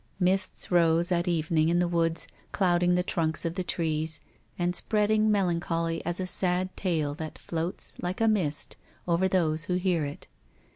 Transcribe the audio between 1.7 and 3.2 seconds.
the woods, clouding the